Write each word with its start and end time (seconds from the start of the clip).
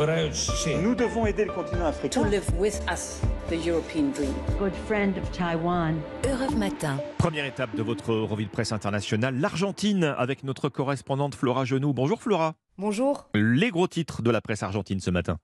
Nous 0.00 0.94
devons 0.94 1.26
aider 1.26 1.44
le 1.44 1.52
continent 1.52 1.84
africain. 1.84 2.22
To 2.22 2.26
live 2.26 2.46
with 2.58 2.80
us, 2.90 3.20
the 3.50 3.66
European 3.66 4.12
dream. 4.14 4.32
Good 4.58 4.72
friend 4.86 5.18
of 5.18 5.30
Taiwan. 5.30 5.96
Europe 6.24 6.56
Matin. 6.56 6.96
Première 7.18 7.44
étape 7.44 7.76
de 7.76 7.82
votre 7.82 8.14
revue 8.14 8.46
de 8.46 8.50
presse 8.50 8.72
internationale, 8.72 9.38
l'Argentine, 9.38 10.14
avec 10.16 10.42
notre 10.42 10.70
correspondante 10.70 11.34
Flora 11.34 11.66
Genoux. 11.66 11.92
Bonjour 11.92 12.22
Flora. 12.22 12.54
Bonjour. 12.78 13.28
Les 13.34 13.68
gros 13.68 13.88
titres 13.88 14.22
de 14.22 14.30
la 14.30 14.40
presse 14.40 14.62
argentine 14.62 15.00
ce 15.00 15.10
matin. 15.10 15.36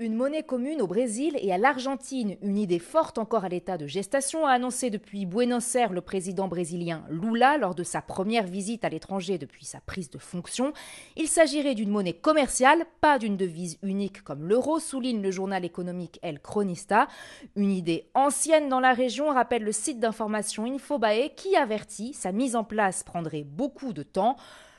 Une 0.00 0.16
monnaie 0.16 0.42
commune 0.42 0.82
au 0.82 0.88
Brésil 0.88 1.38
et 1.40 1.52
à 1.52 1.56
l'Argentine, 1.56 2.36
une 2.42 2.58
idée 2.58 2.80
forte 2.80 3.16
encore 3.16 3.44
à 3.44 3.48
l'état 3.48 3.78
de 3.78 3.86
gestation, 3.86 4.44
a 4.44 4.50
annoncé 4.50 4.90
depuis 4.90 5.24
Buenos 5.24 5.72
Aires 5.76 5.92
le 5.92 6.00
président 6.00 6.48
brésilien 6.48 7.04
Lula 7.08 7.58
lors 7.58 7.76
de 7.76 7.84
sa 7.84 8.02
première 8.02 8.42
visite 8.42 8.84
à 8.84 8.88
l'étranger 8.88 9.38
depuis 9.38 9.64
sa 9.64 9.78
prise 9.78 10.10
de 10.10 10.18
fonction. 10.18 10.72
Il 11.14 11.28
s'agirait 11.28 11.76
d'une 11.76 11.90
monnaie 11.90 12.12
commerciale, 12.12 12.86
pas 13.00 13.20
d'une 13.20 13.36
devise 13.36 13.78
unique 13.84 14.22
comme 14.22 14.48
l'euro, 14.48 14.80
souligne 14.80 15.22
le 15.22 15.30
journal 15.30 15.64
économique 15.64 16.18
El 16.22 16.40
Cronista. 16.40 17.06
Une 17.54 17.70
idée 17.70 18.10
ancienne 18.14 18.68
dans 18.68 18.80
la 18.80 18.94
région, 18.94 19.28
rappelle 19.28 19.62
le 19.62 19.70
site 19.70 20.00
d'information 20.00 20.64
Infobae 20.64 21.28
qui 21.36 21.54
avertit 21.54 22.14
sa 22.14 22.32
mise 22.32 22.56
en 22.56 22.64
place 22.64 23.04
prendrait 23.04 23.44
beaucoup 23.44 23.92
de 23.92 24.02
temps. 24.02 24.34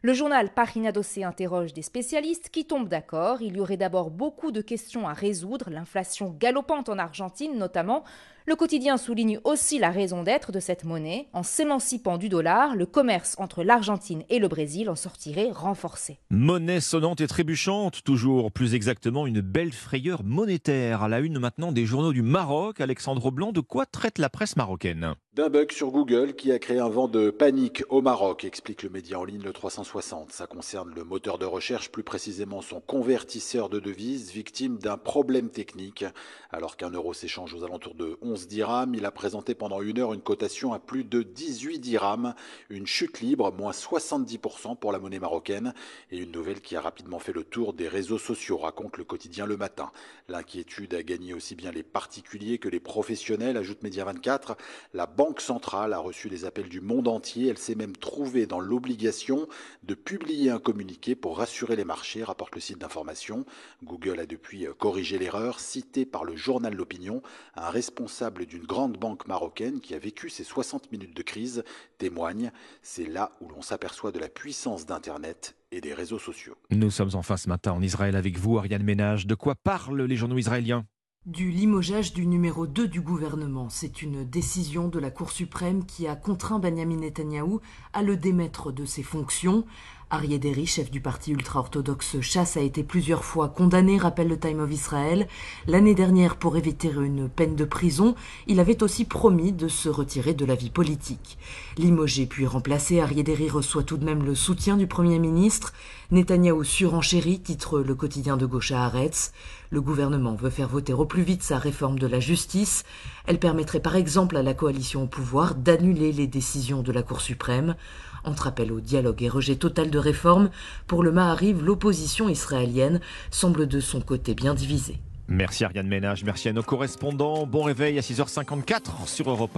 Le 0.00 0.14
journal 0.14 0.48
Dossier 0.94 1.24
interroge 1.24 1.72
des 1.72 1.82
spécialistes 1.82 2.50
qui 2.50 2.64
tombent 2.64 2.88
d'accord. 2.88 3.42
Il 3.42 3.56
y 3.56 3.60
aurait 3.60 3.76
d'abord 3.76 4.10
beaucoup 4.10 4.52
de 4.52 4.60
questions 4.60 5.08
à 5.08 5.12
résoudre, 5.12 5.70
l'inflation 5.70 6.36
galopante 6.38 6.88
en 6.88 6.98
Argentine 6.98 7.58
notamment. 7.58 8.04
Le 8.46 8.54
quotidien 8.54 8.96
souligne 8.96 9.40
aussi 9.42 9.78
la 9.78 9.90
raison 9.90 10.22
d'être 10.22 10.52
de 10.52 10.60
cette 10.60 10.84
monnaie. 10.84 11.28
En 11.32 11.42
s'émancipant 11.42 12.16
du 12.16 12.28
dollar, 12.28 12.76
le 12.76 12.86
commerce 12.86 13.34
entre 13.38 13.62
l'Argentine 13.62 14.22
et 14.30 14.38
le 14.38 14.48
Brésil 14.48 14.88
en 14.88 14.94
sortirait 14.94 15.50
renforcé. 15.52 16.18
Monnaie 16.30 16.80
sonnante 16.80 17.20
et 17.20 17.26
trébuchante, 17.26 18.04
toujours 18.04 18.50
plus 18.52 18.74
exactement 18.74 19.26
une 19.26 19.40
belle 19.42 19.72
frayeur 19.72 20.22
monétaire. 20.24 21.02
À 21.02 21.08
la 21.08 21.18
une 21.18 21.40
maintenant 21.40 21.72
des 21.72 21.84
journaux 21.84 22.12
du 22.12 22.22
Maroc, 22.22 22.80
Alexandre 22.80 23.30
Blanc, 23.30 23.52
de 23.52 23.60
quoi 23.60 23.84
traite 23.84 24.18
la 24.18 24.30
presse 24.30 24.56
marocaine? 24.56 25.14
D'un 25.38 25.50
bug 25.50 25.70
sur 25.70 25.92
Google 25.92 26.34
qui 26.34 26.50
a 26.50 26.58
créé 26.58 26.80
un 26.80 26.88
vent 26.88 27.06
de 27.06 27.30
panique 27.30 27.84
au 27.90 28.02
Maroc, 28.02 28.44
explique 28.44 28.82
le 28.82 28.88
média 28.88 29.20
en 29.20 29.24
ligne 29.24 29.44
le 29.44 29.52
360. 29.52 30.32
Ça 30.32 30.48
concerne 30.48 30.92
le 30.92 31.04
moteur 31.04 31.38
de 31.38 31.46
recherche, 31.46 31.92
plus 31.92 32.02
précisément 32.02 32.60
son 32.60 32.80
convertisseur 32.80 33.68
de 33.68 33.78
devises, 33.78 34.32
victime 34.32 34.78
d'un 34.78 34.96
problème 34.96 35.48
technique. 35.48 36.04
Alors 36.50 36.76
qu'un 36.76 36.90
euro 36.90 37.14
s'échange 37.14 37.54
aux 37.54 37.62
alentours 37.62 37.94
de 37.94 38.18
11 38.20 38.48
dirhams. 38.48 38.96
Il 38.96 39.04
a 39.04 39.12
présenté 39.12 39.54
pendant 39.54 39.80
une 39.80 40.00
heure 40.00 40.12
une 40.12 40.22
cotation 40.22 40.72
à 40.72 40.80
plus 40.80 41.04
de 41.04 41.22
18 41.22 41.78
dirhams, 41.78 42.34
une 42.68 42.88
chute 42.88 43.20
libre, 43.20 43.52
moins 43.52 43.70
70% 43.70 44.76
pour 44.76 44.90
la 44.90 44.98
monnaie 44.98 45.20
marocaine, 45.20 45.72
et 46.10 46.18
une 46.18 46.32
nouvelle 46.32 46.60
qui 46.60 46.74
a 46.74 46.80
rapidement 46.80 47.20
fait 47.20 47.32
le 47.32 47.44
tour 47.44 47.74
des 47.74 47.86
réseaux 47.86 48.18
sociaux, 48.18 48.58
raconte 48.58 48.96
le 48.96 49.04
quotidien 49.04 49.46
Le 49.46 49.56
Matin. 49.56 49.92
L'inquiétude 50.28 50.94
a 50.94 51.04
gagné 51.04 51.32
aussi 51.32 51.54
bien 51.54 51.70
les 51.70 51.84
particuliers 51.84 52.58
que 52.58 52.68
les 52.68 52.80
professionnels, 52.80 53.56
ajoute 53.56 53.84
Média 53.84 54.04
24. 54.04 54.56
La 54.94 55.06
Banque 55.06 55.27
centrale 55.38 55.92
a 55.92 55.98
reçu 55.98 56.28
les 56.28 56.44
appels 56.44 56.68
du 56.68 56.80
monde 56.80 57.08
entier. 57.08 57.48
Elle 57.48 57.58
s'est 57.58 57.74
même 57.74 57.96
trouvée 57.96 58.46
dans 58.46 58.60
l'obligation 58.60 59.46
de 59.82 59.94
publier 59.94 60.50
un 60.50 60.58
communiqué 60.58 61.14
pour 61.14 61.38
rassurer 61.38 61.76
les 61.76 61.84
marchés, 61.84 62.24
rapporte 62.24 62.54
le 62.54 62.60
site 62.60 62.78
d'information. 62.78 63.44
Google 63.84 64.20
a 64.20 64.26
depuis 64.26 64.66
corrigé 64.78 65.18
l'erreur, 65.18 65.60
citée 65.60 66.06
par 66.06 66.24
le 66.24 66.36
journal 66.36 66.74
L'Opinion. 66.74 67.22
Un 67.54 67.70
responsable 67.70 68.46
d'une 68.46 68.64
grande 68.64 68.96
banque 68.96 69.26
marocaine 69.26 69.80
qui 69.80 69.94
a 69.94 69.98
vécu 69.98 70.30
ces 70.30 70.44
60 70.44 70.90
minutes 70.92 71.16
de 71.16 71.22
crise 71.22 71.64
témoigne. 71.98 72.50
C'est 72.82 73.06
là 73.06 73.32
où 73.40 73.48
l'on 73.48 73.62
s'aperçoit 73.62 74.12
de 74.12 74.18
la 74.18 74.28
puissance 74.28 74.86
d'Internet 74.86 75.56
et 75.70 75.80
des 75.80 75.94
réseaux 75.94 76.18
sociaux. 76.18 76.56
Nous 76.70 76.90
sommes 76.90 77.10
enfin 77.14 77.36
ce 77.36 77.48
matin 77.48 77.72
en 77.72 77.82
Israël 77.82 78.16
avec 78.16 78.38
vous, 78.38 78.58
Ariane 78.58 78.82
Ménage. 78.82 79.26
De 79.26 79.34
quoi 79.34 79.54
parlent 79.54 80.02
les 80.02 80.16
journaux 80.16 80.38
israéliens? 80.38 80.86
Du 81.28 81.50
limogeage 81.50 82.14
du 82.14 82.26
numéro 82.26 82.66
2 82.66 82.88
du 82.88 83.02
gouvernement. 83.02 83.68
C'est 83.68 84.00
une 84.00 84.24
décision 84.24 84.88
de 84.88 84.98
la 84.98 85.10
Cour 85.10 85.30
suprême 85.30 85.84
qui 85.84 86.08
a 86.08 86.16
contraint 86.16 86.58
Benjamin 86.58 86.96
Netanyahou 86.96 87.60
à 87.92 88.02
le 88.02 88.16
démettre 88.16 88.72
de 88.72 88.86
ses 88.86 89.02
fonctions. 89.02 89.66
Arié 90.10 90.38
Deri, 90.38 90.64
chef 90.64 90.90
du 90.90 91.02
parti 91.02 91.32
ultra-orthodoxe 91.32 92.22
Chasse, 92.22 92.56
a 92.56 92.62
été 92.62 92.82
plusieurs 92.82 93.26
fois 93.26 93.50
condamné, 93.50 93.98
rappelle 93.98 94.28
le 94.28 94.38
Time 94.38 94.60
of 94.60 94.72
Israel. 94.72 95.28
L'année 95.66 95.94
dernière, 95.94 96.36
pour 96.36 96.56
éviter 96.56 96.90
une 96.90 97.28
peine 97.28 97.56
de 97.56 97.66
prison, 97.66 98.14
il 98.46 98.58
avait 98.58 98.82
aussi 98.82 99.04
promis 99.04 99.52
de 99.52 99.68
se 99.68 99.90
retirer 99.90 100.32
de 100.32 100.46
la 100.46 100.54
vie 100.54 100.70
politique. 100.70 101.36
Limogé 101.76 102.24
puis 102.24 102.46
remplacé, 102.46 103.00
Arié 103.00 103.22
Deri 103.22 103.50
reçoit 103.50 103.82
tout 103.82 103.98
de 103.98 104.06
même 104.06 104.24
le 104.24 104.34
soutien 104.34 104.78
du 104.78 104.86
Premier 104.86 105.18
ministre. 105.18 105.74
Netanyahou 106.10 106.64
surenchérit, 106.64 107.40
titre 107.40 107.80
le 107.80 107.94
quotidien 107.94 108.38
de 108.38 108.46
gauche 108.46 108.72
à 108.72 108.86
Haaretz. 108.86 109.32
Le 109.68 109.82
gouvernement 109.82 110.36
veut 110.36 110.48
faire 110.48 110.68
voter 110.68 110.94
au 110.94 111.04
plus 111.04 111.22
vite 111.22 111.42
sa 111.42 111.58
réforme 111.58 111.98
de 111.98 112.06
la 112.06 112.18
justice. 112.18 112.84
Elle 113.26 113.38
permettrait 113.38 113.80
par 113.80 113.94
exemple 113.94 114.38
à 114.38 114.42
la 114.42 114.54
coalition 114.54 115.02
au 115.02 115.06
pouvoir 115.06 115.54
d'annuler 115.54 116.12
les 116.12 116.26
décisions 116.26 116.80
de 116.80 116.92
la 116.92 117.02
Cour 117.02 117.20
suprême. 117.20 117.76
Entre 118.24 118.46
appel 118.46 118.72
au 118.72 118.80
dialogue 118.80 119.22
et 119.22 119.28
rejet 119.28 119.56
total 119.56 119.90
de 119.90 119.97
réforme, 119.98 120.50
pour 120.86 121.02
le 121.02 121.12
Mahariv, 121.12 121.64
l'opposition 121.64 122.28
israélienne 122.28 123.00
semble 123.30 123.66
de 123.66 123.80
son 123.80 124.00
côté 124.00 124.34
bien 124.34 124.54
divisée. 124.54 124.98
Merci 125.30 125.64
Ariane 125.64 125.86
Ménage, 125.86 126.24
merci 126.24 126.48
à 126.48 126.54
nos 126.54 126.62
correspondants. 126.62 127.46
Bon 127.46 127.62
réveil 127.62 127.98
à 127.98 128.00
6h54 128.00 129.06
sur 129.06 129.28
Europe 129.28 129.50